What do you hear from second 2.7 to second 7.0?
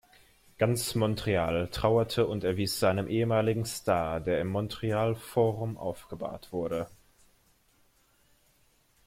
seinem ehemaligen Star, der im Montreal Forum aufgebahrt wurde.